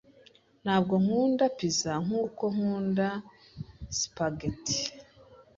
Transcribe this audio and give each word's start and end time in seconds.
Ntabwo 0.63 0.93
nkunda 1.03 1.45
pizza 1.57 1.91
nkuko 2.05 2.43
nkunda 2.53 3.07
spaghetti. 3.99 4.79